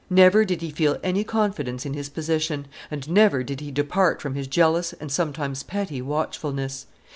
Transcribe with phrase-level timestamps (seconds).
[0.09, 4.33] Never did he feel any confidence in his position; and never did he depart from
[4.33, 6.87] his jealous and sometimes petty watchfulness.